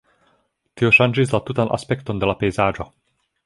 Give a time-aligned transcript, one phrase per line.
[0.81, 2.93] Tio ŝanĝis la tutan aspekton de la pejzaĝo.